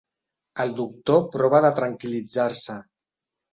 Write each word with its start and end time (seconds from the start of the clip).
El 0.63 0.73
doctor 0.79 1.19
prova 1.37 1.61
de 1.67 1.71
tranquil·litzar-se. 1.81 2.81